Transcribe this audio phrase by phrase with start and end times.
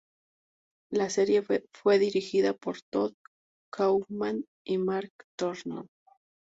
[0.91, 3.13] La serie fue dirigida por Todd
[3.69, 5.87] Kauffman y Mark Thornton.